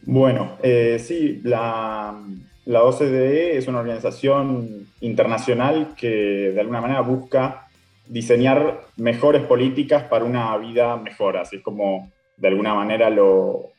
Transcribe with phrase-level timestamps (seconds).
[0.01, 2.21] Bueno, eh, sí, la,
[2.65, 7.67] OCDE es una organización internacional que de alguna manera busca
[8.09, 13.71] diseñar mejores políticas para una vida mejor, así es como de alguna manera lo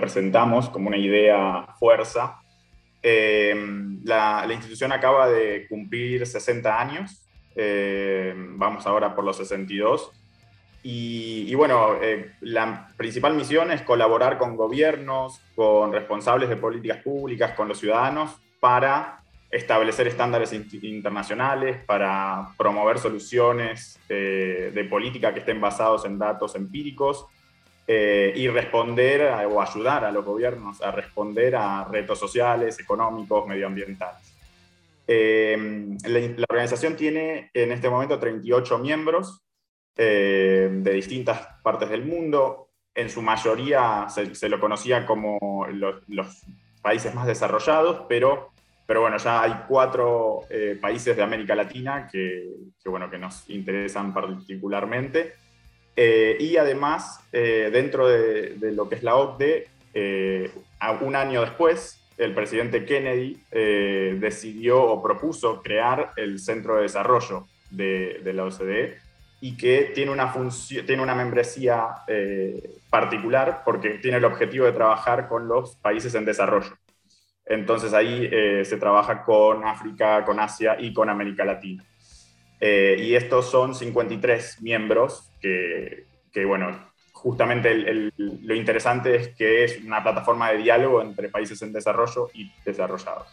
[0.00, 2.41] presentamos como una idea fuerza
[3.02, 3.54] eh,
[4.04, 7.26] la, institución acaba de cumplir 60 años,
[7.56, 10.12] eh, vamos ahora por los 62.
[10.84, 17.52] Y, bueno, eh, la principal misión es colaborar con gobiernos, con responsables de políticas públicas,
[17.52, 26.06] con los ciudadanos, para establecer estándares internacionales, para promover soluciones de política que estén basados
[26.06, 27.26] en datos empíricos
[27.84, 34.22] eh, y responder o ayudar a los gobiernos a responder a retos sociales, económicos, medioambientales.
[35.08, 39.42] Eh, la, organización tiene en este momento 38 miembros
[39.96, 42.68] eh, de distintas partes del mundo.
[42.94, 46.44] En su mayoría se, lo conocía como los,
[46.82, 48.50] países más desarrollados, pero,
[48.86, 50.40] pero bueno, ya hay cuatro
[50.80, 52.48] países de América Latina que,
[52.82, 55.41] que, bueno, que nos interesan particularmente.
[55.96, 60.50] Eh, y además, eh, dentro de, lo que es la OCDE, eh,
[61.00, 63.40] un año después, el presidente Kennedy
[64.18, 68.98] decidió o propuso crear el Centro de Desarrollo de, la OCDE
[69.40, 70.32] y que tiene una,
[70.86, 71.88] tiene una membresía
[72.90, 76.76] particular porque tiene el objetivo de trabajar con los países en desarrollo.
[77.46, 78.30] Entonces ahí
[78.64, 81.84] se trabaja con África, con Asia y con América Latina.
[82.62, 86.78] Y estos son 53 miembros que, bueno,
[87.12, 92.50] justamente lo interesante es que es una plataforma de diálogo entre países en desarrollo y
[92.64, 93.26] desarrollados.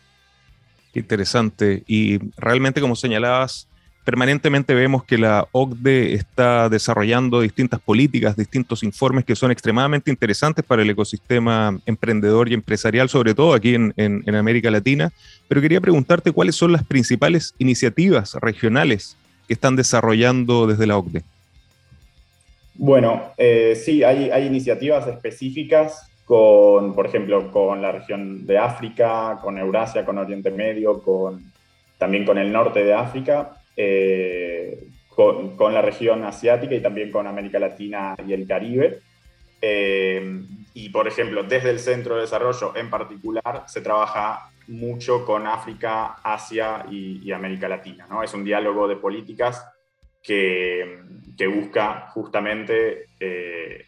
[0.95, 1.83] Interesante.
[1.85, 3.67] Y realmente, como señalabas,
[4.03, 10.65] permanentemente vemos que la OCDE está desarrollando distintas políticas, distintos informes que son extremadamente interesantes
[10.65, 15.11] para el ecosistema emprendedor y empresarial, sobre todo aquí en, en América Latina.
[15.47, 19.15] Pero quería preguntarte cuáles son las principales iniciativas regionales
[19.49, 21.23] que están desarrollando desde la OCDE.
[22.75, 29.57] Bueno, eh, sí, hay, iniciativas específicas con, por ejemplo, con la región de África, con
[29.57, 31.51] Eurasia, con Oriente Medio, con,
[31.97, 37.57] también con el norte de África, eh, con, la región asiática y también con América
[37.57, 38.99] Latina y el Caribe.
[39.63, 40.43] Eh,
[40.75, 46.17] y, por ejemplo, desde el Centro de Desarrollo en particular, se trabaja mucho con África,
[46.23, 48.05] Asia y, América Latina.
[48.09, 48.23] ¿no?
[48.23, 49.65] Es un diálogo de políticas
[50.21, 50.99] que,
[51.55, 53.85] busca justamente eh,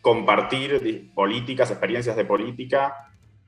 [0.00, 2.94] compartir políticas, experiencias de política,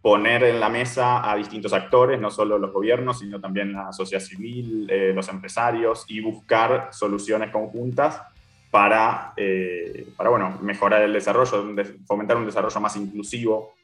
[0.00, 4.22] poner en la mesa a distintos actores, no solo los gobiernos, sino también la sociedad
[4.22, 8.22] civil, eh, los empresarios, y buscar soluciones conjuntas
[8.70, 11.74] para, eh, para bueno, mejorar el desarrollo,
[12.06, 13.74] fomentar un desarrollo más inclusivo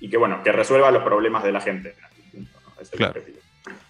[0.00, 1.94] y que, bueno, que resuelva los problemas de la gente.
[2.96, 3.20] claro.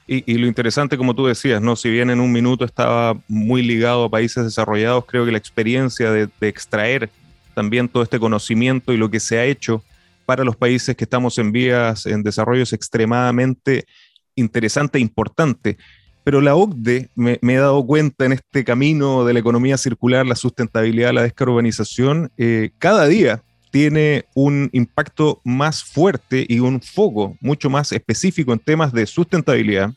[0.06, 1.76] Y, lo interesante, como tú decías, ¿no?
[1.76, 6.10] si bien en un minuto estaba muy ligado a países desarrollados, creo que la experiencia
[6.10, 7.08] de, extraer
[7.54, 9.82] también todo este conocimiento y lo que se ha hecho
[10.26, 13.86] para los países que estamos en vías en desarrollo es extremadamente
[14.34, 15.78] interesante e importante.
[16.22, 20.36] Pero la OCDE, me, he dado cuenta en este camino de la economía circular, la
[20.36, 23.42] sustentabilidad, la descarbonización, eh, cada día
[23.74, 29.92] tiene un impacto más fuerte y un foco mucho más específico en temas de sustentabilidad,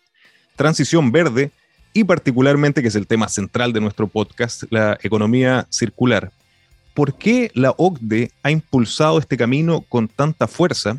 [0.55, 1.51] transición verde
[1.93, 6.31] y particularmente, que es el tema central de nuestro podcast, la economía circular.
[6.95, 10.97] ¿Por qué la OCDE ha impulsado este camino con tanta fuerza?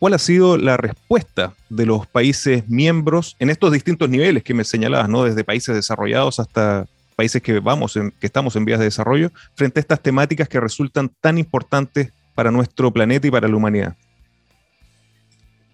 [0.00, 4.64] ¿Cuál ha sido la respuesta de los países miembros en estos distintos niveles que me
[4.64, 5.22] señalabas, ¿no?
[5.22, 6.88] desde países desarrollados hasta
[7.18, 11.10] países que, vamos que estamos en vías de desarrollo, frente a estas temáticas que resultan
[11.20, 13.96] tan importantes para nuestro planeta y para la humanidad.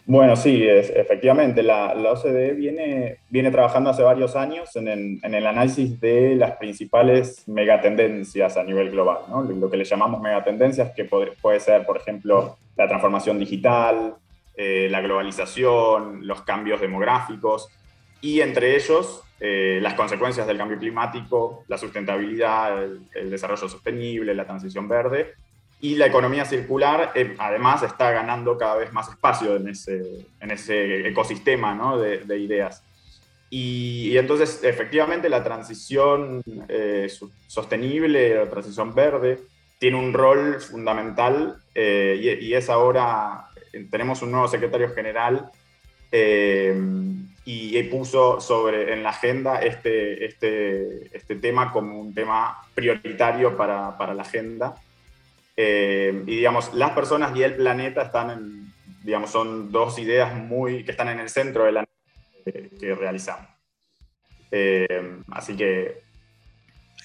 [0.06, 6.34] Bueno, sí, es, efectivamente, la, OCDE viene, trabajando hace varios años en el, análisis de
[6.34, 9.18] las principales megatendencias a nivel global,
[9.60, 14.14] lo que le llamamos megatendencias, que puede, puede ser, por ejemplo, la transformación digital,
[14.56, 17.68] eh, la globalización, los cambios demográficos,
[18.22, 24.46] y entre ellos eh, las consecuencias del cambio climático, la sustentabilidad, el, desarrollo sostenible, la
[24.46, 25.34] transición verde.
[25.82, 30.00] Y la economía circular, eh, además, está ganando cada vez más espacio en ese,
[30.40, 31.98] en ese ecosistema ¿no?
[31.98, 32.82] de, de, ideas.
[33.50, 37.12] Y, entonces, efectivamente, la transición eh,
[37.46, 39.40] sostenible, la transición verde,
[39.78, 43.50] tiene un rol fundamental y, y, es ahora,
[43.90, 45.50] tenemos un nuevo secretario general
[47.46, 53.98] y puso sobre, en la agenda este, este, este tema como un tema prioritario para,
[53.98, 54.74] para la agenda.
[55.56, 60.84] Eh, y digamos, las personas y el planeta están en, digamos, son dos ideas muy,
[60.84, 61.86] que están en el centro de la
[62.44, 63.46] que, que realizamos.
[64.50, 66.02] Eh, así que...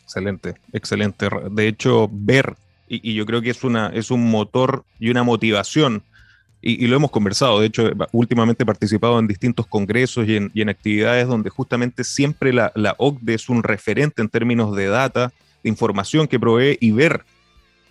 [0.04, 1.28] Excelente, excelente.
[1.52, 2.56] De hecho, ver,
[2.88, 6.04] y, y, yo creo que es, una, es un motor y una motivación
[6.62, 11.28] y, lo hemos conversado, de hecho, últimamente he participado en distintos congresos y en, actividades
[11.28, 15.32] donde justamente siempre la, la, OCDE es un referente en términos de data,
[15.64, 17.24] de información que provee y ver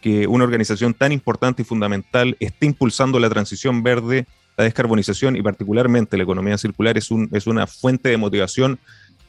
[0.02, 4.26] que una organización tan importante y fundamental esté impulsando la transición verde,
[4.56, 8.78] la descarbonización y particularmente la economía circular es, un, es una fuente de motivación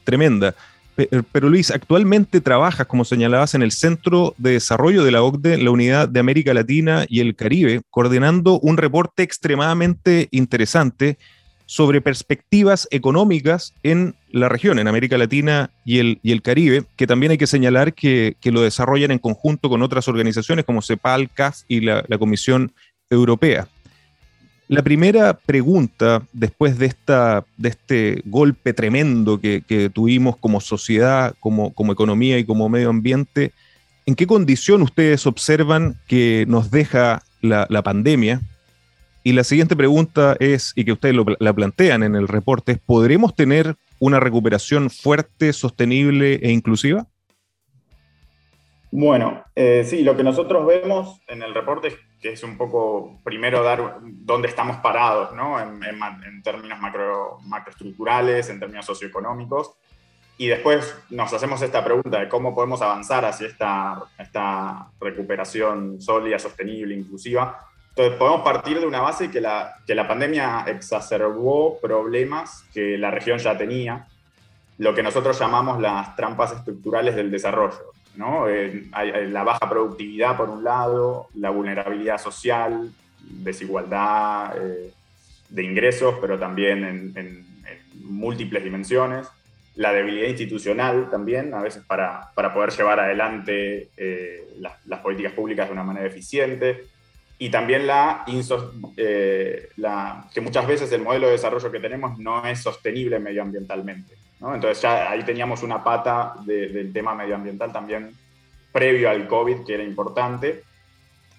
[0.04, 0.54] tremenda.
[1.10, 5.58] Eh, pero Luis, actualmente trabajas, como señalabas, en el Centro de Desarrollo de la OCDE,
[5.58, 11.18] la Unidad de América Latina y el Caribe, coordinando un reporte extremadamente interesante
[11.66, 17.06] sobre perspectivas económicas en la región, en América Latina y el, y el Caribe, que
[17.06, 21.60] también hay que señalar que, lo desarrollan en conjunto con otras organizaciones como CEPAL, CAF
[21.68, 22.72] y la Comisión
[23.08, 23.68] Europea.
[24.70, 31.72] La primera pregunta, después de, esta, de este golpe tremendo que, tuvimos como sociedad, como,
[31.90, 33.50] economía y como medio ambiente,
[34.06, 38.42] ¿en qué condición ustedes observan que nos deja la, pandemia?
[39.24, 43.74] Y la siguiente pregunta es, y que ustedes la plantean en el reporte, ¿podremos tener
[43.98, 47.08] una recuperación fuerte, sostenible e inclusiva?
[48.92, 53.18] Bueno, eh, sí, lo que nosotros vemos en el reporte es que es un poco
[53.24, 55.58] primero dar dónde estamos parados, ¿no?
[55.58, 59.72] En, términos macro, macroestructurales, en términos socioeconómicos.
[60.36, 66.38] Y después nos hacemos esta pregunta de cómo podemos avanzar hacia esta, esta recuperación sólida,
[66.38, 67.66] sostenible, inclusiva.
[67.90, 73.10] Entonces, podemos partir de una base que la, que la pandemia exacerbó problemas que la
[73.10, 74.06] región ya tenía,
[74.78, 77.92] lo que nosotros llamamos las trampas estructurales del desarrollo.
[78.16, 78.46] ¿No?
[78.48, 82.90] la baja productividad por un lado, la vulnerabilidad social,
[83.22, 84.92] desigualdad eh,
[85.48, 87.50] de ingresos, pero también en,
[88.02, 89.28] múltiples dimensiones,
[89.76, 95.66] la debilidad institucional también, a veces para, para poder llevar adelante eh, las, políticas públicas
[95.66, 96.84] de una manera eficiente,
[97.38, 98.24] y también la,
[98.96, 104.14] eh, la, que muchas veces el modelo de desarrollo que tenemos no es sostenible medioambientalmente.
[104.40, 108.14] Entonces ya ahí teníamos una pata del tema medioambiental también
[108.72, 110.62] previo al COVID que era importante.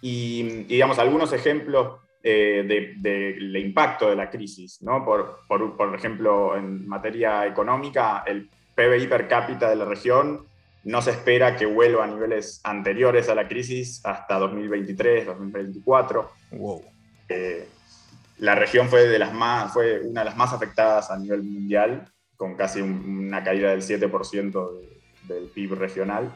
[0.01, 5.03] Y, digamos, algunos ejemplos eh, del impacto de la crisis, ¿no?
[5.03, 10.46] Por, por, por, ejemplo, en materia económica, el PBI per cápita de la región
[10.84, 16.31] no se espera que vuelva a niveles anteriores a la crisis hasta 2023, 2024.
[16.51, 16.84] Wow.
[17.29, 17.67] Eh,
[18.39, 22.12] la región fue, de las más, fue una de las más afectadas a nivel mundial,
[22.41, 24.69] con casi una caída del 7%
[25.27, 26.33] del PIB regional.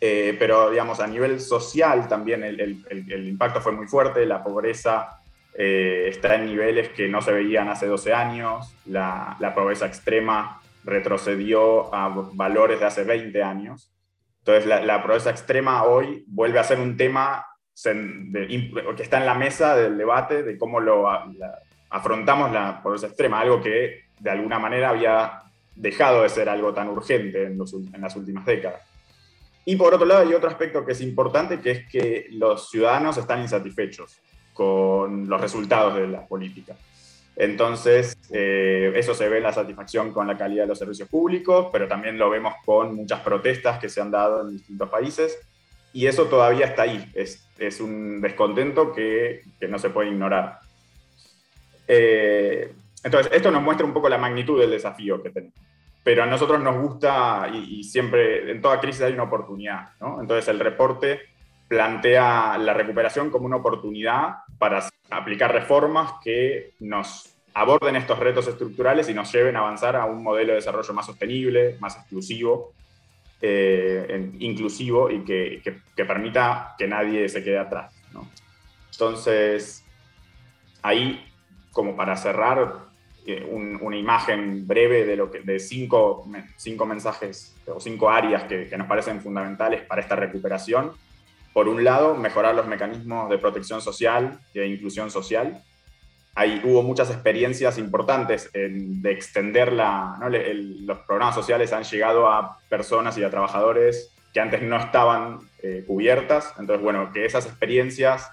[0.00, 5.20] Eh, pero, digamos, a nivel social también el, el, impacto fue muy fuerte, la pobreza
[5.54, 10.60] eh, está en niveles que no se veían hace 12 años, la, la pobreza extrema
[10.82, 13.92] retrocedió a valores de hace 20 años.
[14.40, 17.46] Entonces, la, la pobreza extrema hoy vuelve a ser un tema
[17.80, 21.06] que está en la mesa del debate de cómo lo
[21.88, 25.42] afrontamos la pobreza extrema, algo que de alguna manera había
[25.74, 28.82] dejado de ser algo tan urgente en, las últimas décadas.
[29.64, 33.16] Y por otro lado hay otro aspecto que es importante, que es que los ciudadanos
[33.16, 34.18] están insatisfechos
[34.52, 36.74] con los resultados de la política.
[37.36, 41.68] Entonces, eh, eso se ve en la satisfacción con la calidad de los servicios públicos,
[41.70, 45.38] pero también lo vemos con muchas protestas que se han dado en distintos países.
[45.92, 47.12] Y eso todavía está ahí.
[47.14, 50.58] Es, un descontento que, que, no se puede ignorar.
[51.86, 52.72] Eh,
[53.04, 55.58] entonces, esto nos muestra un poco la magnitud del desafío que tenemos.
[56.02, 59.90] Pero a nosotros nos gusta, y, y siempre, en toda crisis hay una oportunidad.
[60.00, 60.20] ¿no?
[60.20, 61.20] Entonces, el reporte
[61.68, 69.08] plantea la recuperación como una oportunidad para aplicar reformas que nos aborden estos retos estructurales
[69.08, 72.72] y nos lleven a avanzar a un modelo de desarrollo más sostenible, más exclusivo,
[73.40, 77.94] eh, inclusivo y que, que, permita que nadie se quede atrás.
[78.12, 78.28] ¿no?
[78.92, 79.84] Entonces,
[80.82, 81.24] ahí,
[81.72, 82.87] como para cerrar,
[83.50, 88.86] una imagen breve de, lo que, de cinco, cinco mensajes o cinco áreas que, nos
[88.86, 90.92] parecen fundamentales para esta recuperación
[91.52, 95.60] por un lado, mejorar los mecanismos de protección social e inclusión social.
[96.34, 103.18] Ahí hubo muchas experiencias importantes de extender la, los programas sociales han llegado a personas
[103.18, 106.54] y a trabajadores que antes no estaban eh, cubiertas.
[106.60, 108.30] Entonces, bueno, que esas experiencias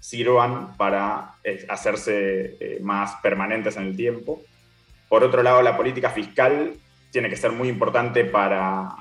[0.00, 4.42] sirvan para eh, hacerse eh, más permanentes en el tiempo.
[5.08, 6.74] Por otro lado, la política fiscal
[7.10, 8.94] tiene que ser muy importante para,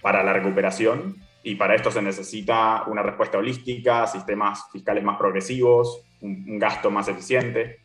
[0.00, 6.02] para la recuperación y para esto se necesita una respuesta holística, sistemas fiscales más progresivos,
[6.20, 7.80] un, gasto más eficiente.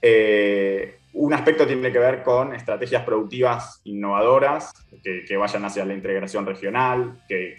[0.00, 4.72] Eh, un aspecto tiene que ver con estrategias productivas innovadoras
[5.02, 7.58] que, vayan hacia la integración regional, que,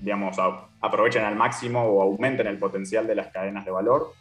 [0.00, 0.36] digamos,
[0.80, 4.12] aprovechen al máximo o aumenten el potencial de las cadenas de valor.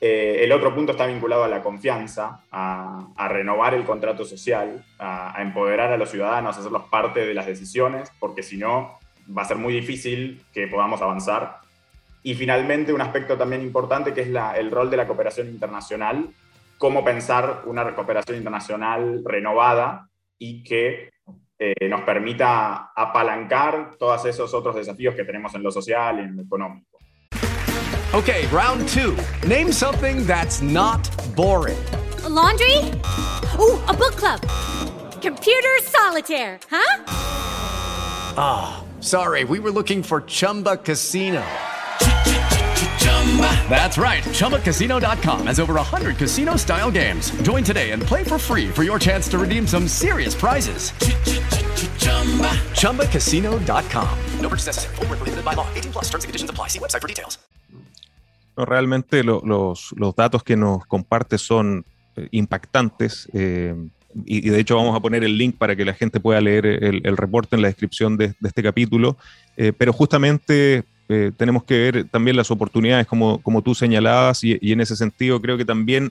[0.00, 5.38] Eh, el otro punto está vinculado a la confianza, a, renovar el contrato social, a,
[5.38, 8.98] a, empoderar a los ciudadanos, a hacerlos parte de las decisiones, porque si no,
[9.36, 11.58] va a ser muy difícil que podamos avanzar.
[12.24, 16.30] Y finalmente, un aspecto también importante que es la, el rol de la cooperación internacional,
[16.78, 21.11] cómo pensar una cooperación internacional renovada y que
[21.62, 26.36] eh, nos permita apalancar todos esos otros desafíos que tenemos en lo social y en
[26.36, 26.98] lo económico.
[28.14, 29.16] Okay, round two.
[29.46, 31.00] Name something that's not
[31.34, 31.78] boring.
[32.24, 32.76] A laundry?
[33.58, 34.40] Ooh, a book club.
[35.22, 37.04] Computer solitaire, huh?
[38.36, 38.84] Ah.
[39.02, 41.44] Sorry, we were looking for Chumba Casino.
[43.70, 44.22] That's right.
[44.22, 47.30] ChumbaCasino.com has over 100 casino style games.
[47.42, 50.92] Join today and play for free for your chance to redeem some serious prizes.
[52.76, 54.18] ChumbaCasino.com.
[54.40, 54.96] No purchase necessary.
[54.96, 55.66] Full prohibited by law.
[55.74, 56.68] 18 plus terms and conditions apply.
[56.68, 57.38] See website for details.
[58.56, 63.28] No, realmente lo, los, los datos que nos comparte son eh, impactantes.
[63.32, 63.74] Eh,
[64.26, 67.16] y, de hecho vamos a poner el link para que la gente pueda leer el,
[67.16, 69.16] reporte en la descripción de, este capítulo,
[69.56, 74.58] eh, pero justamente eh, tenemos que ver también las oportunidades como, como tú señalabas y,
[74.60, 76.10] en ese sentido creo que también,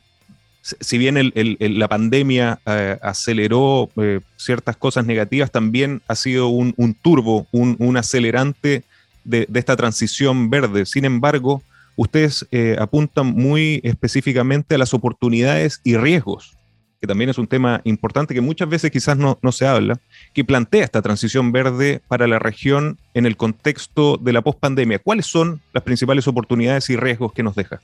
[0.62, 3.89] si bien la pandemia eh, aceleró
[4.38, 8.84] ciertas cosas negativas, también ha sido un, turbo, un, acelerante
[9.24, 10.86] de, de, esta transición verde.
[10.86, 11.63] Sin embargo,
[11.96, 16.55] ustedes apuntan muy específicamente a las oportunidades y riesgos
[17.01, 19.98] que también es un tema importante que muchas veces quizás no, no, se habla,
[20.34, 25.00] que plantea esta transición verde para la región en el contexto de la pospandemia.
[25.00, 27.81] ¿Cuáles son las principales oportunidades y riesgos que nos deja?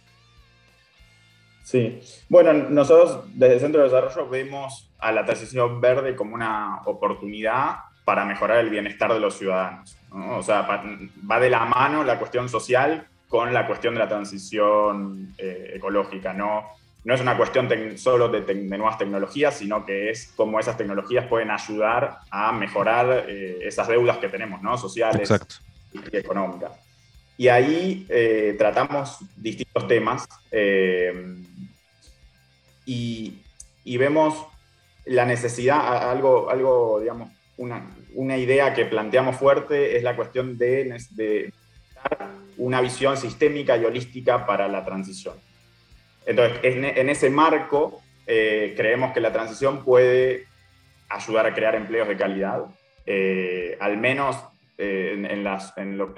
[1.63, 6.81] Sí, bueno, nosotros desde el Centro de Desarrollo vemos a la transición verde como una
[6.85, 9.97] oportunidad para mejorar el bienestar de los ciudadanos.
[10.11, 15.33] O sea, va de la mano la cuestión social con la cuestión de la transición
[15.39, 16.65] eh, ecológica, ¿no?
[17.07, 21.51] No es una cuestión solo de, nuevas tecnologías, sino que es cómo esas tecnologías pueden
[21.51, 24.77] ayudar a mejorar eh, esas deudas que tenemos, ¿no?
[24.77, 25.31] sociales
[25.93, 26.73] y económicas.
[27.37, 31.37] Y ahí eh, tratamos distintos temas eh,
[32.85, 33.41] y,
[33.85, 34.45] vemos
[35.05, 40.93] la necesidad, algo, algo digamos, una, una, idea que planteamos fuerte es la cuestión de,
[41.11, 41.53] de
[42.57, 45.46] una visión sistémica y holística para la transición.
[46.27, 50.45] Entonces, en, ese marco, eh, creemos que la transición puede
[51.07, 52.65] ayudar a crear empleos de calidad,
[53.05, 54.35] eh, al menos
[54.77, 55.43] eh, en,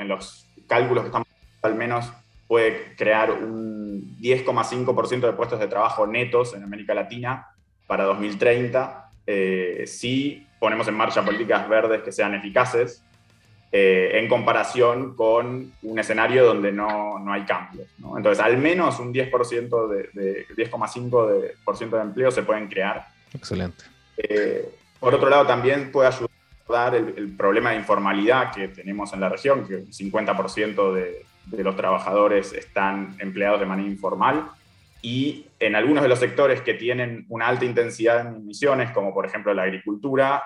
[0.07, 1.27] los cálculos que estamos
[1.61, 2.11] al menos
[2.47, 7.47] puede crear un 10,5% de puestos de trabajo netos en América Latina
[7.85, 9.11] para 2030
[9.85, 13.03] si ponemos en marcha políticas verdes que sean eficaces
[13.71, 17.87] eh, en comparación con un escenario donde no, no hay cambios.
[17.99, 18.17] ¿no?
[18.17, 23.07] Entonces, al menos un 10%, de, 10,5% de, empleo se pueden crear.
[23.33, 23.83] Excelente.
[24.17, 24.67] Eh,
[24.99, 29.29] por otro lado, también puede ayudar el, el, problema de informalidad que tenemos en la
[29.29, 34.49] región, que un 50% de, de los trabajadores están empleados de manera informal.
[35.01, 39.25] Y en algunos de los sectores que tienen una alta intensidad en emisiones, como por
[39.25, 40.43] ejemplo la agricultura,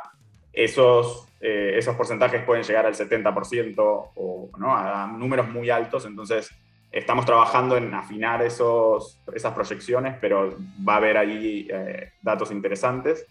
[0.54, 6.50] esos eh, esos porcentajes pueden llegar al 70% o a números muy altos, entonces
[6.90, 10.56] estamos trabajando en afinar esos, esas proyecciones, pero
[10.88, 13.26] va a haber ahí eh, datos interesantes.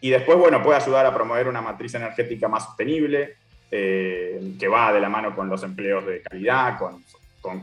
[0.00, 3.36] Y después, bueno, puede ayudar a promover una matriz energética más sostenible,
[3.70, 7.04] eh, que va de la mano con los empleos de calidad, con,
[7.40, 7.62] con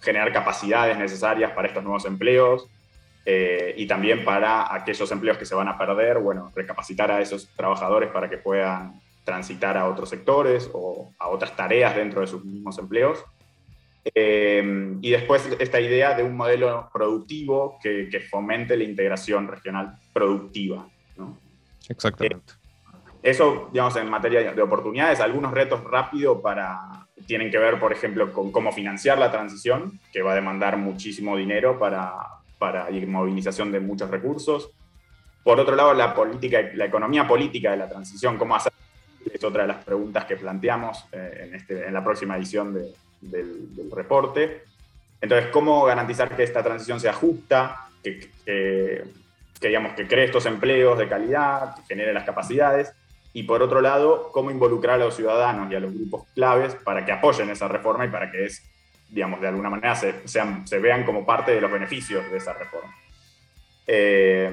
[0.00, 2.68] generar capacidades necesarias para estos nuevos empleos,
[3.24, 8.10] y también para aquellos empleos que se van a perder, bueno, recapacitar a esos trabajadores
[8.10, 12.78] para que puedan transitar a otros sectores o a otras tareas dentro de sus mismos
[12.78, 13.24] empleos.
[14.14, 20.88] Eh, y después esta idea de un modelo productivo que, fomente la integración regional productiva.
[21.16, 21.38] ¿no?
[21.88, 22.52] Exactamente.
[22.52, 22.56] Eh,
[23.22, 28.32] eso, digamos, en materia de oportunidades, algunos retos rápidos para, tienen que ver, por ejemplo,
[28.32, 33.80] con cómo financiar la transición, que va a demandar muchísimo dinero para, para movilización de
[33.80, 34.70] muchos recursos.
[35.42, 38.72] Por otro lado, la, política, la economía política de la transición, cómo hacer
[39.32, 42.94] es otra de las preguntas que planteamos eh, en, este, en, la próxima edición del,
[43.90, 44.64] reporte.
[45.20, 49.04] Entonces, ¿cómo garantizar que esta transición sea justa, que, que,
[49.60, 52.92] digamos, que cree estos empleos de calidad, que genere las capacidades?
[53.32, 57.04] Y por otro lado, ¿cómo involucrar a los ciudadanos y a los grupos claves para
[57.06, 58.62] que apoyen esa reforma y para que es,
[59.10, 62.52] digamos, de alguna manera se, sean, se vean como parte de los beneficios de esa
[62.52, 62.94] reforma?
[63.86, 64.50] Eh,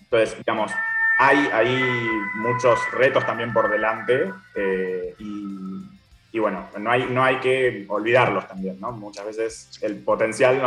[0.00, 0.72] entonces, digamos,
[1.18, 7.84] hay, hay muchos retos también por delante eh, y, bueno, no hay, no hay que
[7.88, 8.90] olvidarlos también, ¿no?
[8.92, 10.60] Muchas veces el potencial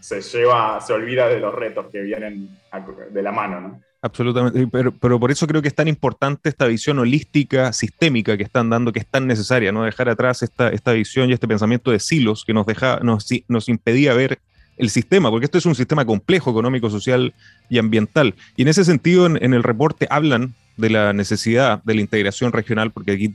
[0.00, 2.48] se lleva, se olvida de los retos que vienen
[3.10, 3.80] de la mano, ¿no?
[4.02, 8.44] Absolutamente, pero, pero, por eso creo que es tan importante esta visión holística, sistémica que
[8.44, 9.84] están dando, que es tan necesaria, ¿no?
[9.84, 13.68] Dejar atrás esta, esta visión y este pensamiento de silos que nos, deja, nos, nos
[13.68, 14.38] impedía ver
[14.78, 17.34] el sistema, porque esto es un sistema complejo, económico, social
[17.68, 18.34] y ambiental.
[18.56, 22.90] Y en ese sentido, en, el reporte hablan de la necesidad de la integración regional,
[22.90, 23.34] porque aquí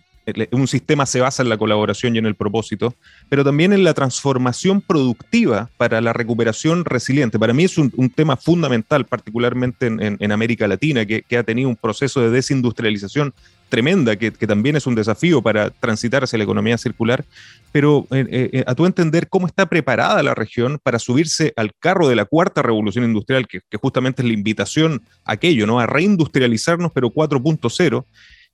[0.51, 2.95] un sistema se basa en la colaboración y en el propósito,
[3.29, 7.37] pero también en la transformación productiva para la recuperación resiliente.
[7.37, 12.21] Para mí es un, tema fundamental, particularmente en, América Latina, que, ha tenido un proceso
[12.21, 13.33] de desindustrialización
[13.69, 17.23] tremenda, que, también es un desafío para transitar hacia la economía circular.
[17.71, 22.07] Pero eh, eh, a tu entender, ¿cómo está preparada la región para subirse al carro
[22.07, 25.79] de la cuarta revolución industrial, que, que justamente es la invitación a aquello, ¿no?
[25.79, 28.05] a reindustrializarnos, pero 4.0?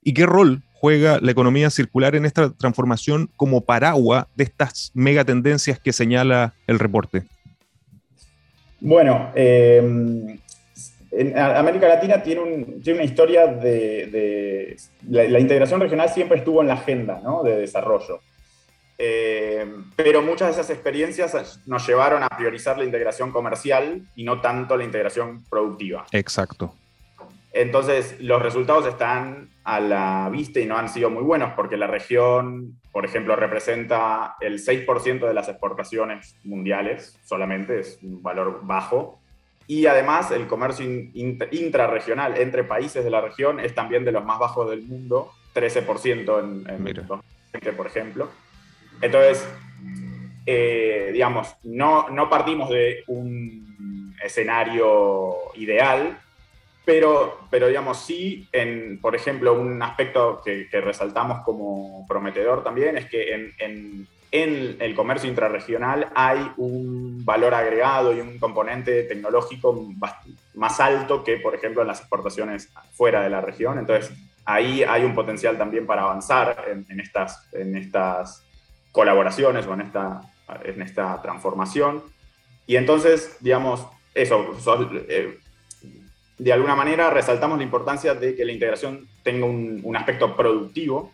[0.02, 5.78] ¿Y qué rol juega la economía circular en esta transformación como paraguas de estas megatendencias
[5.78, 7.22] que señala el reporte?
[8.80, 9.78] Bueno, eh,
[11.12, 14.76] en América Latina tiene, tiene una historia de...
[15.08, 17.44] la, integración regional siempre estuvo en la agenda ¿no?
[17.44, 18.18] de desarrollo.
[18.98, 19.64] Eh,
[19.94, 24.76] pero muchas de esas experiencias nos llevaron a priorizar la integración comercial y no tanto
[24.76, 26.06] la integración productiva.
[26.10, 26.74] Exacto.
[27.52, 31.86] Entonces, los resultados están a la vista y no han sido muy buenos porque la
[31.86, 39.20] región, por ejemplo, representa el 6% de las exportaciones mundiales solamente, es un valor bajo.
[39.68, 44.38] Y además el comercio intrarregional entre países de la región es también de los más
[44.38, 48.28] bajos del mundo, 13% en, en 2020, por ejemplo.
[49.00, 49.48] Entonces,
[50.46, 56.18] eh, digamos, no, no partimos de un escenario ideal,
[56.84, 63.06] pero, pero digamos, sí, en, por ejemplo, un aspecto que, resaltamos como prometedor también es
[63.06, 69.92] que en, el comercio intrarregional hay un valor agregado y un componente tecnológico
[70.54, 73.78] más alto que, por ejemplo, en las exportaciones fuera de la región.
[73.78, 74.10] Entonces,
[74.44, 78.42] ahí hay un potencial también para avanzar en, estas, en estas
[78.90, 80.22] colaboraciones o en esta,
[80.64, 82.02] en esta transformación.
[82.66, 84.54] Y entonces, digamos, eso,
[85.08, 85.38] eh,
[86.42, 91.12] de alguna manera resaltamos la importancia de que la integración tenga un, aspecto productivo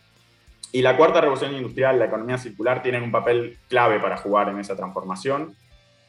[0.72, 4.58] y la cuarta revolución industrial, la economía circular, tienen un papel clave para jugar en
[4.58, 5.54] esa transformación,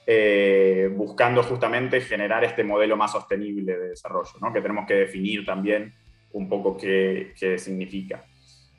[0.07, 4.53] eh, buscando justamente generar este modelo más sostenible de desarrollo, ¿no?
[4.53, 5.93] que tenemos que definir también
[6.31, 8.23] un poco qué, significa.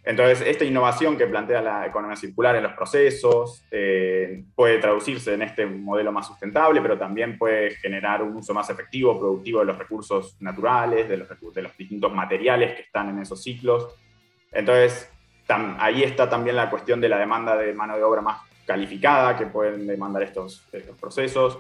[0.03, 5.43] Entonces, esta innovación que plantea la economía circular en los procesos eh, puede traducirse en
[5.43, 9.79] este modelo más sustentable, pero también puede generar un uso más efectivo, productivo de los
[9.79, 13.89] recursos naturales, de los, de los distintos materiales que están en esos ciclos.
[14.53, 15.11] Entonces,
[15.79, 19.47] ahí está también la cuestión de la demanda de mano de obra más calificada que
[19.47, 21.59] pueden demandar estos, estos procesos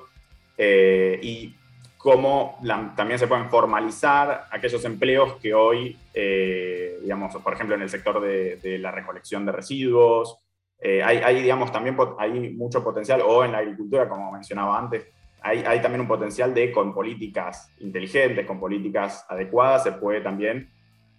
[0.56, 1.54] eh, y
[2.00, 2.58] cómo
[2.96, 8.20] también se pueden formalizar aquellos empleos que hoy, eh, digamos, por ejemplo, en el sector
[8.22, 10.38] de, la recolección de residuos,
[10.80, 15.08] eh, hay, digamos, también hay mucho potencial, o en la agricultura, como mencionaba antes,
[15.42, 20.70] hay, hay también un potencial de con políticas inteligentes, con políticas adecuadas, se puede también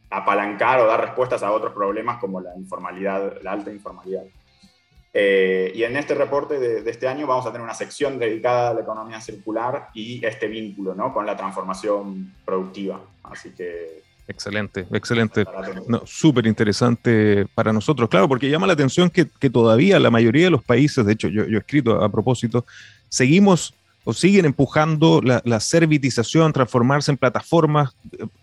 [0.09, 4.23] apalancar o dar respuestas a otros problemas como la informalidad, la alta informalidad.
[5.13, 8.73] Eh, y en este reporte de, este año vamos a tener una sección dedicada a
[8.73, 11.13] la economía circular y este vínculo ¿no?
[11.13, 13.01] con la transformación productiva.
[13.23, 14.03] Así que...
[14.27, 15.43] Excelente, excelente.
[16.05, 20.51] Súper interesante para nosotros, claro, porque llama la atención que, que, todavía la mayoría de
[20.51, 22.65] los países, de hecho yo, yo he escrito a propósito,
[23.09, 27.93] seguimos o siguen empujando la, servitización, transformarse en plataformas,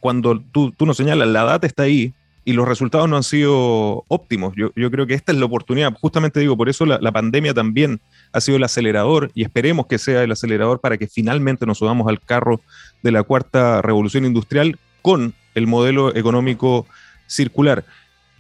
[0.01, 2.13] cuando tú, tú nos señalas, la data está ahí
[2.49, 4.55] y los resultados no han sido óptimos.
[4.57, 8.01] Yo, creo que esta es la oportunidad, justamente digo, por eso la, pandemia también
[8.33, 12.09] ha sido el acelerador y esperemos que sea el acelerador para que finalmente nos subamos
[12.09, 12.63] al carro
[13.03, 16.87] de la cuarta revolución industrial con el modelo económico
[17.27, 17.85] circular.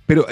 [0.06, 0.24] Pero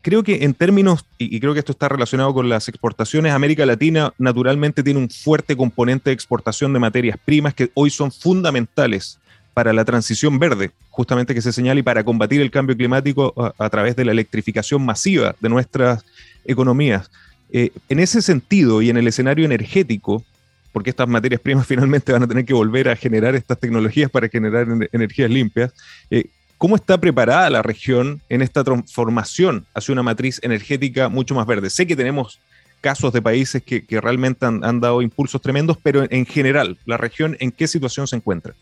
[0.00, 4.12] creo que en términos, y, creo que esto está relacionado con las exportaciones, América Latina
[4.18, 9.20] naturalmente tiene un fuerte componente de exportación de materias primas que hoy son fundamentales
[9.54, 13.70] para la transición verde, justamente que se señala, y para combatir el cambio climático a,
[13.70, 16.04] través de la electrificación masiva de nuestras
[16.44, 17.10] economías.
[17.50, 20.22] Eh, en ese sentido y en el escenario energético,
[20.70, 24.28] porque estas materias primas finalmente van a tener que volver a generar estas tecnologías para
[24.28, 25.72] generar energías limpias,
[26.10, 26.26] eh,
[26.62, 31.68] ¿Cómo está preparada la región en esta transformación hacia una matriz energética mucho más verde?
[31.70, 32.38] Sé que tenemos
[32.80, 37.50] casos de países que, realmente han, dado impulsos tremendos, pero en, general, ¿la región en
[37.50, 38.54] qué situación se encuentra?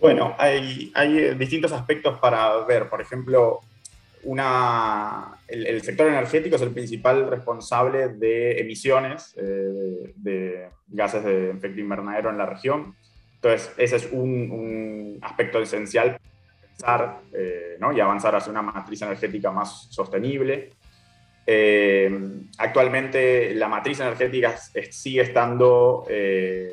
[0.00, 0.90] Bueno, hay,
[1.38, 2.88] distintos aspectos para ver.
[2.88, 3.60] Por ejemplo,
[4.24, 11.80] una, el, sector energético es el principal responsable de emisiones eh, de, gases de efecto
[11.80, 12.94] invernadero en la región.
[13.34, 17.92] Entonces, ese es un, aspecto esencial para pensar eh, ¿no?
[17.92, 20.70] y avanzar hacia una matriz energética más sostenible.
[21.46, 22.10] Eh,
[22.58, 24.56] actualmente la matriz energética
[24.90, 26.72] sigue estando eh,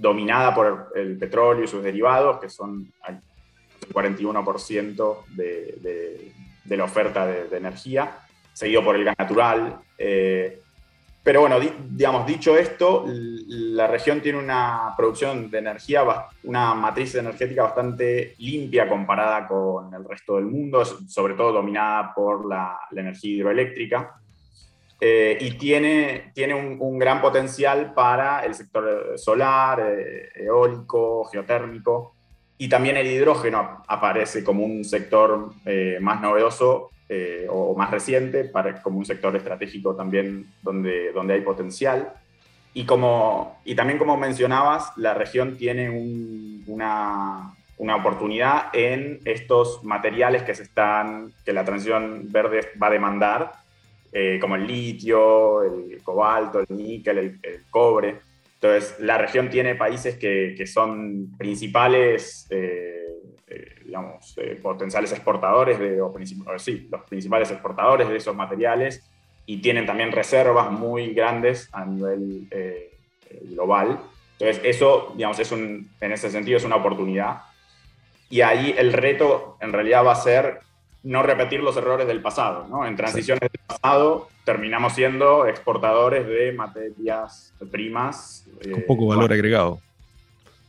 [0.00, 3.20] dominada por el petróleo y sus derivados, que son el
[3.92, 6.32] 41% de,
[6.64, 8.18] de, la oferta de, energía,
[8.52, 9.80] seguido por el gas natural.
[11.28, 11.58] Pero bueno,
[11.90, 16.02] digamos, dicho esto, la región tiene una producción de energía,
[16.44, 22.46] una matriz energética bastante limpia comparada con el resto del mundo, sobre todo dominada por
[22.48, 24.18] la, energía hidroeléctrica.
[25.00, 32.14] Eh, y tiene, tiene un, gran potencial para el sector solar, eh, eólico, geotérmico,
[32.58, 38.44] y también el hidrógeno aparece como un sector eh, más novedoso eh, o más reciente,
[38.44, 42.12] para, como un sector estratégico también donde, donde hay potencial.
[42.74, 45.88] Y, como, y también como mencionabas, la región tiene
[46.66, 52.90] una, una, oportunidad en estos materiales que, se están, que la transición verde va a
[52.90, 53.52] demandar,
[54.12, 58.20] eh, como el litio, el cobalto, el níquel, el, cobre.
[58.54, 62.98] Entonces, la región tiene países que, que son principales eh,
[63.50, 66.14] eh, digamos, eh, potenciales exportadores, de, o,
[66.58, 69.02] sí, los principales exportadores de esos materiales
[69.46, 72.98] y tienen también reservas muy grandes a nivel eh,
[73.44, 74.00] global.
[74.38, 77.40] Entonces, eso, digamos, es un, en ese sentido es una oportunidad.
[78.28, 80.60] Y ahí el reto en realidad va a ser
[81.02, 82.66] no repetir los errores del pasado.
[82.68, 82.86] ¿no?
[82.86, 88.46] En transiciones del pasado terminamos siendo exportadores de materias primas.
[88.70, 89.80] Con poco valor agregado.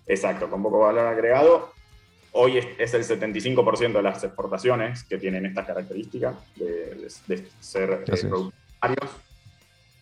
[0.07, 1.71] Exacto, con poco valor agregado.
[2.31, 7.09] Hoy es, el 75% de las exportaciones que tienen esta característica de,
[7.59, 9.09] ser eh, productores.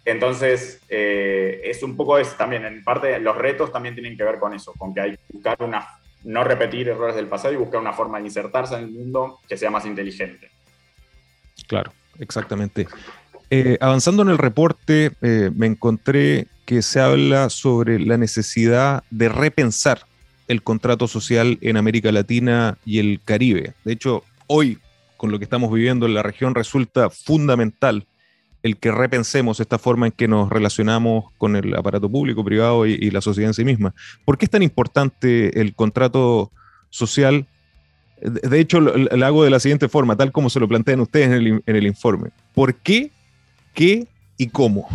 [0.03, 4.39] Entonces, eh, es un poco eso también, en parte los retos también tienen que ver
[4.39, 5.85] con eso, con que hay que buscar una,
[6.23, 9.57] no repetir errores del pasado y buscar una forma de insertarse en el mundo que
[9.57, 10.49] sea más inteligente.
[11.67, 12.87] Claro, exactamente.
[13.49, 19.29] Eh, avanzando en el reporte, eh, me encontré que se habla sobre la necesidad de
[19.29, 20.01] repensar
[20.47, 23.73] el contrato social en América Latina y el Caribe.
[23.85, 24.79] De hecho, hoy,
[25.15, 28.05] con lo que estamos viviendo en la región, resulta fundamental
[28.63, 33.09] el que repensemos esta forma en que nos relacionamos con el aparato público, privado y,
[33.11, 33.93] la sociedad en sí misma.
[34.25, 36.51] ¿Por qué es tan importante el contrato
[36.89, 37.45] social?
[38.21, 41.75] De hecho, lo, hago de la siguiente forma, tal como se lo plantean ustedes en
[41.75, 42.31] el, informe.
[42.53, 43.11] ¿Por qué,
[43.73, 44.87] qué y cómo?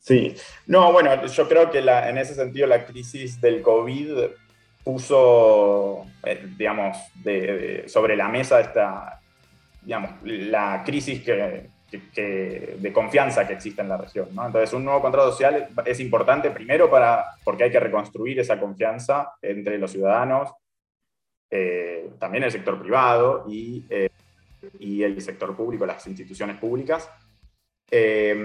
[0.00, 0.34] Sí,
[0.66, 4.30] no, bueno, yo creo que en ese sentido la crisis del COVID
[4.82, 6.96] puso, eh, digamos,
[7.86, 9.20] sobre la mesa esta,
[10.24, 11.70] la crisis que,
[12.78, 14.28] de confianza que existe en la región.
[14.30, 19.32] Entonces, un nuevo contrato social es importante primero para, porque hay que reconstruir esa confianza
[19.40, 20.52] entre los ciudadanos,
[21.50, 24.10] eh, también el sector privado y, eh,
[24.78, 27.10] y, el sector público, las instituciones públicas.
[27.90, 28.36] Eh,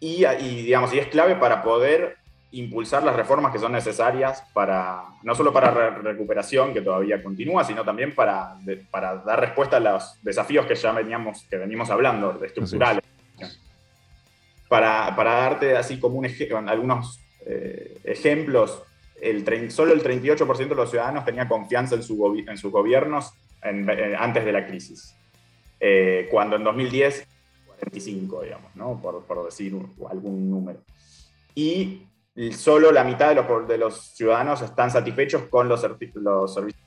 [0.00, 2.16] y, y, digamos, y es clave para poder
[2.52, 7.64] impulsar las reformas que son necesarias para, no solo para la recuperación, que todavía continúa,
[7.64, 8.56] sino también para,
[8.90, 13.02] para dar respuesta a los desafíos que ya veníamos, que venimos hablando, de estructurales.
[14.68, 16.26] Para, para, darte así como un
[16.68, 18.82] algunos eh, ejemplos,
[19.20, 23.32] el, solo el 38% de los ciudadanos tenía confianza en, su en sus gobiernos
[24.18, 25.14] antes de la crisis,
[25.80, 27.26] eh, cuando en 2010,
[27.66, 29.00] 45, digamos, ¿no?
[29.00, 29.74] por, por decir
[30.08, 30.80] algún número.
[31.54, 32.02] Y
[32.52, 35.82] solo la mitad de los, de los ciudadanos están satisfechos con los,
[36.14, 36.82] los, servicios,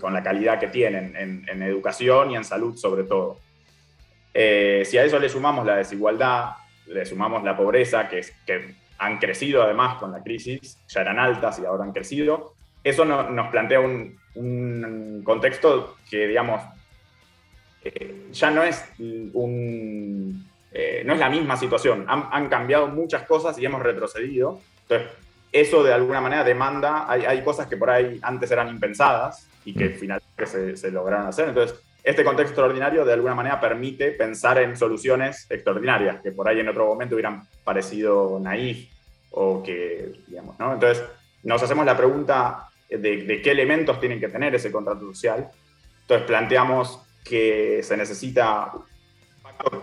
[0.00, 3.38] con la calidad que tienen en, educación y en salud sobre todo.
[4.32, 6.50] Eh, si a eso le sumamos la desigualdad,
[6.86, 11.58] le sumamos la pobreza, que, que han crecido además con la crisis, ya eran altas
[11.58, 12.54] y ahora han crecido,
[12.84, 16.62] eso nos plantea un, un, contexto que, digamos,
[17.82, 22.06] eh, ya no es un eh, no es la misma situación.
[22.08, 24.60] Han, cambiado muchas cosas y hemos retrocedido.
[24.82, 25.08] Entonces,
[25.52, 29.88] eso de alguna manera demanda, hay, cosas que por ahí antes eran impensadas y que
[29.88, 29.94] mm.
[29.94, 31.48] finalmente se, se, lograron hacer.
[31.48, 36.60] Entonces, este contexto extraordinario de alguna manera permite pensar en soluciones extraordinarias que por ahí
[36.60, 38.90] en otro momento hubieran parecido naif
[39.32, 40.72] o que, digamos, ¿no?
[40.72, 41.04] Entonces,
[41.42, 45.48] nos hacemos la pregunta de, de qué elementos tienen que tener ese contrato social.
[46.02, 48.72] Entonces, planteamos que se necesita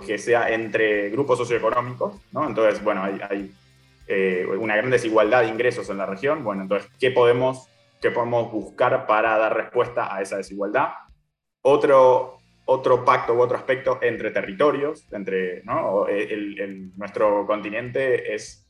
[0.06, 2.48] que sea entre grupos socioeconómicos, ¿no?
[2.48, 3.52] Entonces, bueno, hay,
[4.08, 6.44] eh, una gran desigualdad de ingresos en la región.
[6.44, 7.68] Bueno, entonces, ¿qué podemos,
[8.02, 10.90] qué podemos buscar para dar respuesta a esa desigualdad?
[11.62, 16.08] Otro, otro pacto u otro aspecto entre territorios, entre, ¿no?
[16.08, 18.66] el, nuestro continente es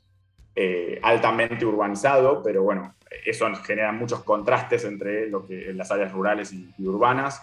[0.55, 6.51] eh, altamente urbanizado, pero bueno, eso genera muchos contrastes entre lo que, las áreas rurales
[6.51, 7.41] y urbanas.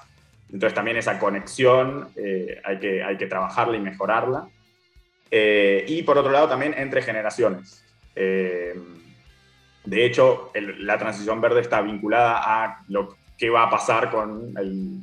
[0.54, 4.46] Entonces también esa conexión eh, hay, que, hay que trabajarla y mejorarla.
[5.28, 7.84] Eh, y por otro lado también entre generaciones.
[8.14, 8.72] Eh,
[9.84, 14.54] de hecho, la transición verde está vinculada a lo que va a pasar con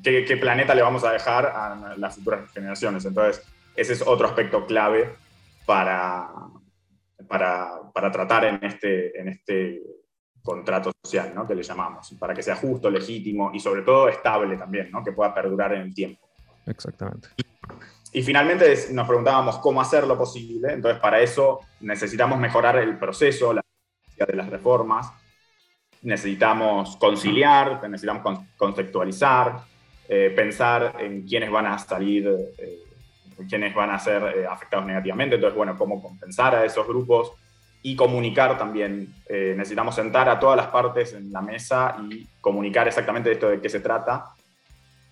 [0.02, 3.04] qué, qué, planeta le vamos a dejar a las futuras generaciones.
[3.04, 5.10] Entonces, ese es otro aspecto clave
[5.66, 6.30] para,
[7.28, 9.82] para, para tratar en este, en este
[10.44, 11.48] contrato social, ¿no?
[11.48, 15.04] que le llamamos, para que sea justo, legítimo y sobre todo estable también, ¿no?
[15.04, 16.28] que pueda perdurar en el tiempo.
[16.66, 17.30] Exactamente.
[18.14, 23.62] Y finalmente nos preguntábamos cómo hacerlo posible, entonces para eso necesitamos mejorar el proceso, la
[24.18, 25.12] de las reformas,
[26.04, 29.64] necesitamos conciliar, necesitamos conceptualizar,
[30.08, 32.28] eh, pensar en quiénes van a salir,
[32.58, 32.80] eh,
[33.50, 37.32] quiénes van a ser eh, afectados negativamente, entonces bueno, cómo compensar a esos grupos,
[37.84, 39.14] y comunicar también.
[39.28, 43.50] Eh, necesitamos sentar a todas las partes en la mesa y comunicar exactamente de esto
[43.50, 44.36] de qué se trata.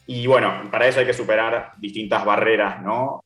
[0.05, 3.23] Y bueno, para eso hay que superar distintas barreras, ¿no?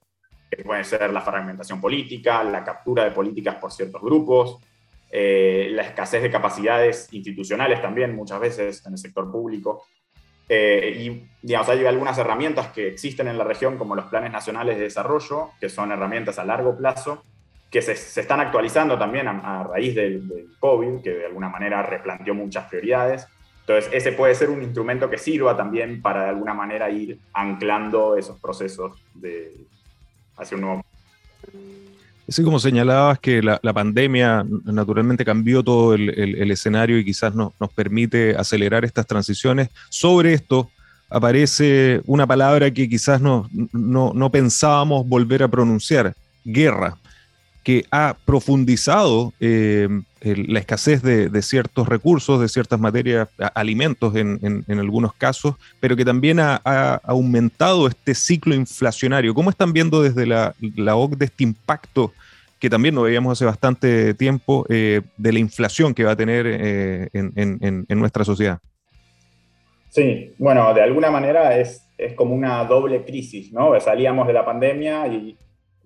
[0.50, 4.58] Que pueden ser la fragmentación política, la captura de políticas por ciertos grupos,
[5.10, 9.86] eh, la escasez de capacidades institucionales también muchas veces en el sector público.
[10.50, 14.78] Eh, y digamos, hay algunas herramientas que existen en la región como los planes nacionales
[14.78, 17.24] de desarrollo, que son herramientas a largo plazo,
[17.74, 20.22] que se, están actualizando también a, raíz del,
[20.60, 23.26] COVID, que de alguna manera replanteó muchas prioridades.
[23.62, 28.16] Entonces, ese puede ser un instrumento que sirva también para de alguna manera ir anclando
[28.16, 29.56] esos procesos de,
[30.38, 30.86] hacia un nuevo.
[32.30, 38.36] Así como señalabas que la, pandemia naturalmente cambió todo el, escenario y quizás nos permite
[38.38, 40.70] acelerar estas transiciones, sobre esto
[41.10, 46.14] aparece una palabra que quizás no, no pensábamos volver a pronunciar,
[46.46, 46.98] guerra
[47.64, 49.88] que ha profundizado eh,
[50.22, 56.40] la escasez de, ciertos recursos, de ciertas materias, alimentos en, algunos casos, pero que también
[56.40, 56.56] ha,
[57.04, 59.34] aumentado este ciclo inflacionario.
[59.34, 62.14] ¿Cómo están viendo desde la, la OCDE este impacto
[62.60, 66.46] que también lo veíamos hace bastante tiempo eh, de la inflación que va a tener
[66.48, 68.60] eh, en, nuestra sociedad?
[69.90, 73.78] Sí, bueno, de alguna manera es, es como una doble crisis, ¿no?
[73.82, 75.38] Salíamos de la pandemia y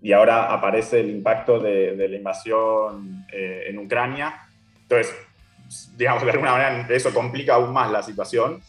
[0.01, 4.47] y ahora aparece el impacto de, la invasión eh, en Ucrania.
[4.83, 5.13] Entonces,
[5.95, 8.61] digamos, de alguna manera eso complica aún más la situación,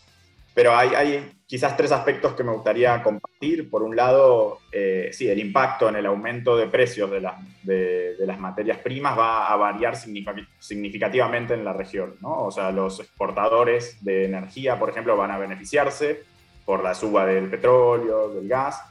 [0.54, 3.70] pero hay, hay quizás tres aspectos que me gustaría compartir.
[3.70, 7.20] Por un lado, eh, sí, el impacto en el aumento de precios de,
[7.62, 12.44] de, de, las materias primas va a variar significativamente en la región, ¿no?
[12.44, 16.24] O sea, los exportadores de energía, por ejemplo, van a beneficiarse
[16.64, 18.82] por la suba del petróleo, del gas,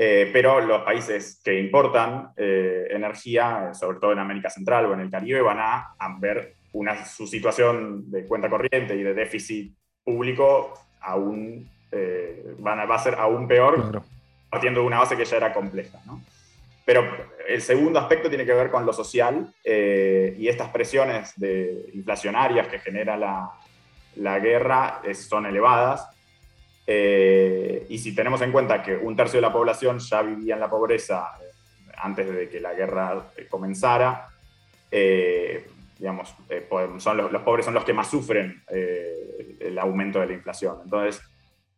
[0.00, 5.00] eh, pero los países que importan eh, energía, sobre todo en América Central o en
[5.00, 10.72] el Caribe, van a, ver una, su situación de cuenta corriente y de déficit público
[11.00, 14.00] aún eh, van a, va a ser aún peor,
[14.48, 15.98] partiendo de una base que ya era compleja.
[16.06, 16.22] ¿no?
[16.84, 17.04] Pero
[17.48, 22.78] el segundo aspecto tiene que ver con lo social y estas presiones de, inflacionarias que
[22.78, 23.50] genera la,
[24.14, 26.08] la guerra son elevadas
[26.90, 30.60] eh, y si tenemos en cuenta que un tercio de la población ya vivía en
[30.60, 34.30] la pobreza eh, antes de que la guerra eh, comenzara,
[35.98, 36.34] digamos,
[36.96, 40.78] son los, pobres son los que más sufren el aumento de la inflación.
[40.82, 41.20] Entonces,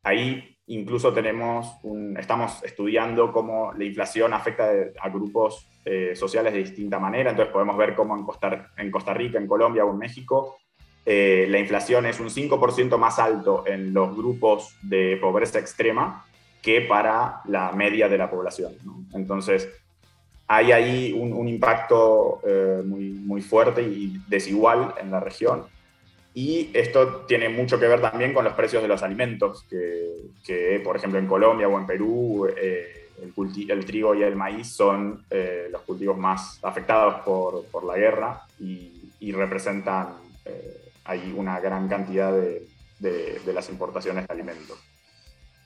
[0.04, 1.78] ahí incluso tenemos
[2.16, 4.70] estamos estudiando cómo la inflación afecta
[5.00, 5.66] a grupos
[6.14, 7.30] sociales de distinta manera.
[7.30, 10.60] Entonces, podemos ver cómo en Costa, en Costa Rica, en Colombia o en México
[11.06, 16.26] eh, la inflación es un 5% más alto en los grupos de pobreza extrema
[16.60, 18.74] que para la media de la población.
[19.14, 19.68] Entonces,
[20.46, 25.64] hay ahí un, impacto eh, muy, muy fuerte y desigual en la región.
[26.34, 30.96] Y esto tiene mucho que ver también con los precios de los alimentos, que, por
[30.96, 33.08] ejemplo en Colombia o en Perú eh,
[33.68, 35.24] el, trigo y el maíz son
[35.70, 40.14] los cultivos más afectados por, por la guerra y, y representan
[41.04, 42.66] hay una gran cantidad de,
[43.00, 44.78] de, las importaciones de alimentos.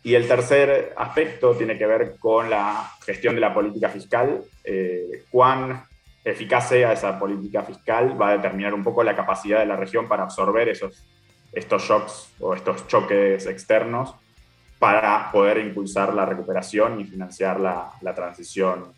[0.03, 4.43] Y el tercer aspecto tiene que ver con la gestión de la política fiscal.
[4.63, 5.85] Eh, cuán
[6.25, 10.09] eficaz sea esa política fiscal va a determinar un poco la capacidad de la región
[10.09, 11.07] para absorber esos,
[11.53, 14.15] estos shocks o estos choques externos
[14.79, 18.93] para poder impulsar la recuperación y financiar la, la transición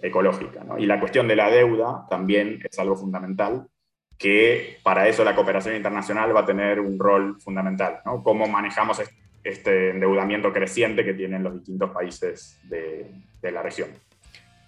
[0.00, 0.62] ecológica.
[0.62, 0.78] ¿no?
[0.78, 3.66] Y la cuestión de la deuda también es algo fundamental
[4.18, 8.22] que para eso la cooperación internacional va a tener un rol fundamental, ¿no?
[8.22, 9.00] Cómo manejamos
[9.42, 13.10] este endeudamiento creciente que tienen los distintos países de,
[13.52, 13.90] la región.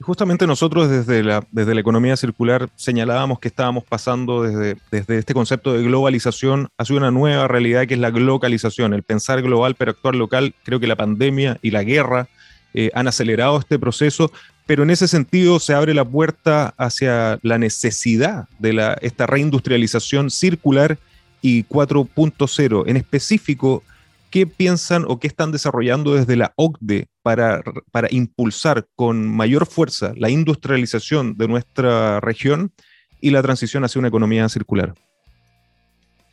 [0.02, 5.32] Justamente nosotros desde la, desde la economía circular señalábamos que estábamos pasando desde, desde este
[5.32, 9.92] concepto de globalización hacia una nueva realidad que es la globalización, el pensar global pero
[9.92, 10.54] actuar local.
[10.62, 12.28] Creo que la pandemia y la guerra
[12.74, 14.30] eh, han acelerado este proceso,
[14.66, 20.98] pero en ese sentido se abre la puerta hacia la necesidad de esta reindustrialización circular
[21.40, 22.84] y 4.0.
[22.88, 23.84] En específico,
[24.30, 27.62] ¿qué piensan o qué están desarrollando desde la OCDE para,
[28.10, 32.72] impulsar con mayor fuerza la industrialización de nuestra región
[33.20, 34.94] y la transición hacia una economía circular?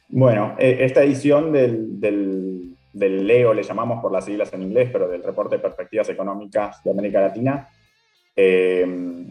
[0.09, 5.07] Bueno, e, esta edición del, del LEO, le llamamos por las siglas en inglés, pero
[5.07, 7.69] del Reporte de Perspectivas Económicas de América Latina,
[8.35, 8.85] eh,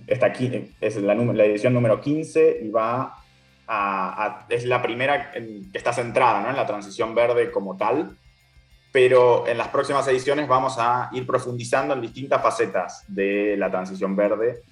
[0.06, 3.18] está aquí, es la, edición número 15 y va
[3.66, 8.16] a, es la primera que está centrada en la transición verde como tal,
[8.92, 14.14] pero en las próximas ediciones vamos a ir profundizando en distintas facetas de la transición
[14.14, 14.62] verde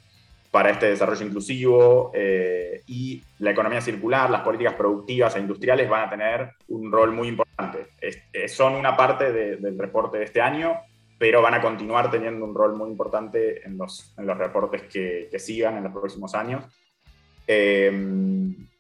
[0.50, 6.06] para este desarrollo inclusivo eh, y la economía circular, las políticas productivas e industriales van
[6.06, 7.86] a tener un rol muy importante.
[8.48, 10.76] son una parte del reporte de este año,
[11.20, 15.28] pero van a continuar teniendo un rol muy importante en los, en los reportes que,
[15.30, 16.64] que sigan en los próximos años.
[17.46, 17.92] Eh,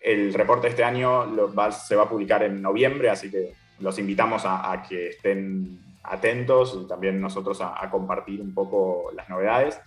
[0.00, 1.26] el reporte de este año
[1.70, 6.88] se va a publicar en noviembre, así que los invitamos a, que estén atentos y
[6.88, 9.78] también nosotros a, compartir un poco las novedades.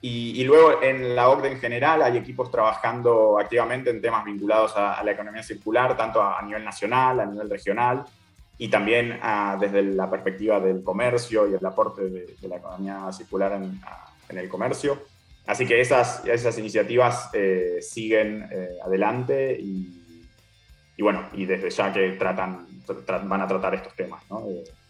[0.00, 5.02] Y, luego en la OCDE en general hay equipos trabajando activamente en temas vinculados a,
[5.02, 8.04] la economía circular, tanto a, nivel nacional, a nivel regional,
[8.60, 13.52] y también ah, desde la perspectiva del comercio y el aporte de, la economía circular
[13.54, 15.02] en, ah, en, el comercio.
[15.46, 19.88] Así que esas, esas iniciativas eh, siguen eh, adelante y,
[20.94, 22.66] y, bueno, y desde ya que tratan,
[23.24, 24.44] van a tratar estos temas, ¿no?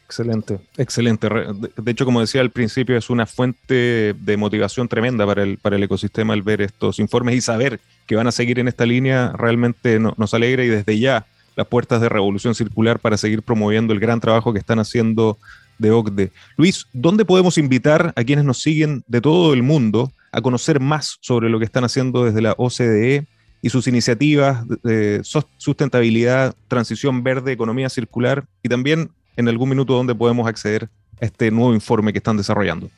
[0.04, 1.28] Excelente, excelente.
[1.28, 5.76] De hecho, como decía al principio, es una fuente de motivación tremenda para el, para
[5.76, 9.30] el ecosistema el ver estos informes y saber que van a seguir en esta línea
[9.38, 11.24] realmente nos alegra y desde ya
[11.56, 15.38] las puertas de Revolución Circular para seguir promoviendo el gran trabajo que están haciendo
[15.78, 16.30] de OCDE.
[16.56, 21.18] Luis, ¿dónde podemos invitar a quienes nos siguen de todo el mundo a conocer más
[21.20, 23.26] sobre lo que están haciendo desde la OCDE
[23.62, 30.14] y sus iniciativas de sustentabilidad, transición verde, economía circular y también en algún minuto dónde
[30.14, 30.88] podemos acceder
[31.20, 32.88] a este nuevo informe que están desarrollando?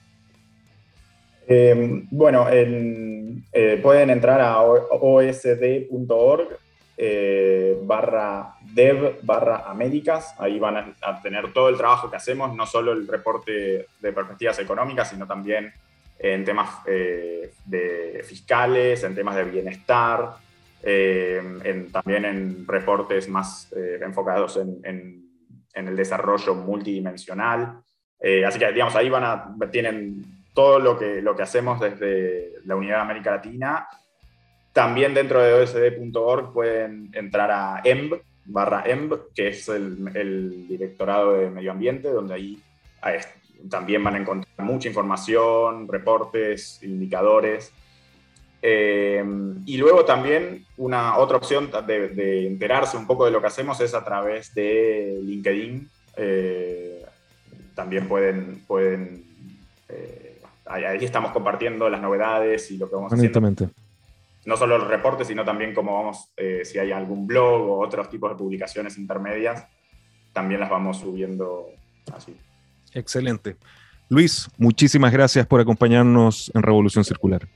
[1.48, 6.48] Eh, bueno, eh, pueden entrar a osd.org
[7.04, 10.34] eh, barra dev barra Américas.
[10.38, 14.58] Ahí van a, tener todo el trabajo que hacemos, no solo el reporte de perspectivas
[14.60, 15.72] económicas, sino también
[16.18, 20.36] en temas de fiscales, en temas de bienestar,
[21.92, 25.22] también en reportes más enfocados en
[25.74, 27.82] en el desarrollo multidimensional.
[28.20, 30.22] Eh, así que, digamos, ahí van a, tienen
[30.54, 33.86] todo lo que, lo que hacemos desde la Unidad de América Latina.
[34.72, 38.14] También dentro de osd.org pueden entrar a EMB,
[38.46, 42.62] barra EMB, que es el, Directorado de Medio Ambiente, donde ahí
[43.68, 47.72] también van a encontrar mucha información, reportes, indicadores.
[48.62, 49.22] Eh,
[49.66, 53.92] y luego también una otra opción de, enterarse un poco de lo que hacemos es
[53.92, 55.88] a través de LinkedIn.
[56.16, 57.04] Eh,
[57.74, 59.24] también pueden, pueden
[59.88, 63.68] eh, ahí, estamos compartiendo las novedades y lo que vamos haciendo.
[64.44, 66.32] No solo los reportes, sino también cómo vamos,
[66.64, 69.66] si hay algún blog o otros tipos de publicaciones intermedias,
[70.32, 71.66] también las vamos subiendo
[72.12, 72.36] así.
[72.92, 73.56] Excelente.
[74.08, 77.46] Luis, muchísimas gracias por acompañarnos en Revolución Circular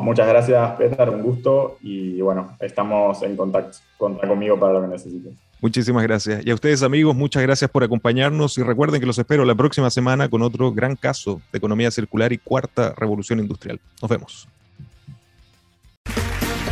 [0.00, 3.78] muchas gracias, Peter, un gusto y bueno, estamos en contacto.
[3.96, 5.32] Conta conmigo para lo que necesites.
[5.60, 6.44] Muchísimas gracias.
[6.44, 9.90] Y a ustedes, amigos, muchas gracias por acompañarnos y recuerden que los espero la próxima
[9.90, 13.80] semana con otro gran caso de economía circular y cuarta revolución industrial.
[14.00, 14.48] Nos vemos.